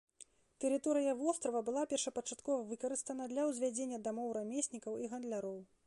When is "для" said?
3.35-3.47